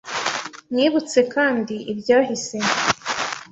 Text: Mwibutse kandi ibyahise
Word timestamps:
Mwibutse 0.71 1.19
kandi 1.33 1.75
ibyahise 1.91 2.57